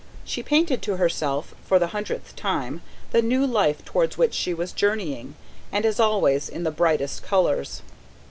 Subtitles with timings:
[0.25, 4.71] She painted to herself, for the hundredth time, the new life towards which she was
[4.71, 5.35] journeying,
[5.71, 7.83] and, as always, in the brightest colours.